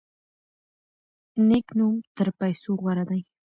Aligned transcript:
نیک 1.47 1.67
نوم 1.77 1.95
تر 2.15 2.27
پیسو 2.39 2.71
غوره 2.81 3.03
دی. 3.09 3.21